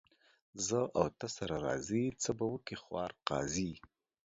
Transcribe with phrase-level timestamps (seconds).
[0.67, 3.71] زه او ته سره راضي، څه به وکي خوار قاضي.